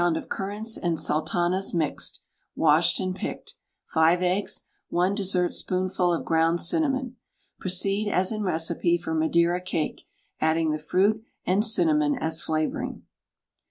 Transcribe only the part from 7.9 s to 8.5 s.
as in